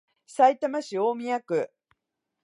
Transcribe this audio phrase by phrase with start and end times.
[0.25, 1.69] さいたま市大宮区